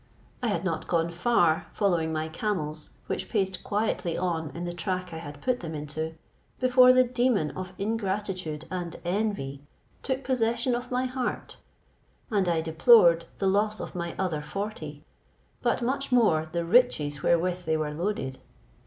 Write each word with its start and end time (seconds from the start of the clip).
I 0.41 0.47
had 0.47 0.65
not 0.65 0.87
gone 0.87 1.11
far, 1.11 1.67
following 1.73 2.11
my 2.11 2.27
camels, 2.27 2.89
which 3.05 3.29
paced 3.29 3.63
quietly 3.63 4.17
on 4.17 4.49
in 4.55 4.63
the 4.63 4.73
track 4.73 5.13
I 5.13 5.17
had 5.19 5.43
put 5.43 5.59
them 5.59 5.75
into, 5.75 6.15
before 6.59 6.91
the 6.91 7.03
demon 7.03 7.51
of 7.51 7.73
ingratitude 7.77 8.65
and 8.71 8.95
envy 9.05 9.61
took 10.01 10.23
possession 10.23 10.73
of 10.73 10.89
my 10.89 11.05
heart, 11.05 11.57
and 12.31 12.49
I 12.49 12.61
deplored 12.61 13.25
the 13.37 13.45
loss 13.45 13.79
of 13.79 13.93
my 13.93 14.15
other 14.17 14.41
forty, 14.41 15.03
but 15.61 15.83
much 15.83 16.11
more 16.11 16.49
the 16.51 16.65
riches 16.65 17.21
wherewith 17.21 17.65
they 17.65 17.77
were 17.77 17.93
loaded. 17.93 18.39